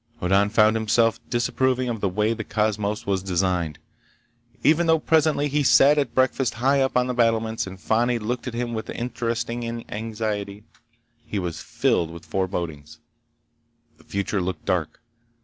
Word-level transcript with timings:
Hoddan 0.19 0.49
found 0.49 0.75
himself 0.75 1.19
disapproving 1.29 1.87
of 1.87 2.01
the 2.01 2.09
way 2.09 2.33
the 2.33 2.43
cosmos 2.43 3.05
was 3.05 3.21
designed. 3.21 3.77
Even 4.63 4.87
though 4.87 4.97
presently 4.97 5.47
he 5.47 5.61
sat 5.61 5.99
at 5.99 6.15
breakfast 6.15 6.55
high 6.55 6.81
up 6.81 6.97
on 6.97 7.05
the 7.05 7.13
battlements, 7.13 7.67
and 7.67 7.79
Fani 7.79 8.17
looked 8.17 8.47
at 8.47 8.55
him 8.55 8.73
with 8.73 8.89
interesting 8.89 9.63
anxiety, 9.91 10.63
he 11.23 11.37
was 11.37 11.61
filled 11.61 12.09
with 12.09 12.25
forebodings. 12.25 12.97
The 13.99 14.03
future 14.03 14.41
looked 14.41 14.65
dark. 14.65 15.01